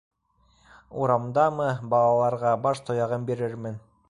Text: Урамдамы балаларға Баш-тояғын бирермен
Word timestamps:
Урамдамы 1.01 1.69
балаларға 1.93 2.59
Баш-тояғын 2.67 3.31
бирермен 3.33 3.83